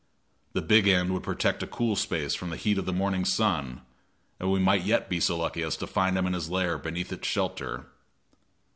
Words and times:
The 0.53 0.63
big 0.63 0.87
end 0.87 1.13
would 1.13 1.21
protect 1.21 1.61
a 1.61 1.67
cool 1.67 1.95
space 1.95 2.33
from 2.33 2.49
the 2.49 2.55
heat 2.57 2.79
of 2.79 2.87
the 2.87 2.91
morning 2.91 3.23
sun, 3.23 3.81
and 4.39 4.51
we 4.51 4.59
might 4.59 4.81
yet 4.83 5.11
be 5.11 5.19
so 5.19 5.37
lucky 5.37 5.61
as 5.61 5.77
to 5.77 5.85
find 5.85 6.17
him 6.17 6.25
in 6.25 6.33
his 6.33 6.49
lair 6.49 6.79
beneath 6.79 7.13
its 7.13 7.27
shelter. 7.27 7.85